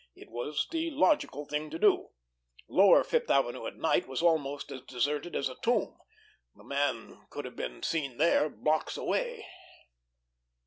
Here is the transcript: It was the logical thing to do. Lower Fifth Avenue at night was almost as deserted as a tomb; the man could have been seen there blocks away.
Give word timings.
It 0.15 0.31
was 0.31 0.67
the 0.71 0.89
logical 0.89 1.45
thing 1.45 1.69
to 1.69 1.77
do. 1.77 2.09
Lower 2.67 3.03
Fifth 3.03 3.29
Avenue 3.29 3.67
at 3.67 3.75
night 3.75 4.07
was 4.07 4.23
almost 4.23 4.71
as 4.71 4.81
deserted 4.81 5.35
as 5.35 5.47
a 5.47 5.57
tomb; 5.61 5.95
the 6.55 6.63
man 6.63 7.27
could 7.29 7.45
have 7.45 7.55
been 7.55 7.83
seen 7.83 8.17
there 8.17 8.49
blocks 8.49 8.97
away. 8.97 9.45